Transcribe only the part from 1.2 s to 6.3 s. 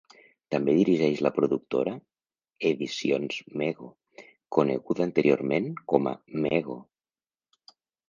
la productora Editions Mego, coneguda anteriorment com a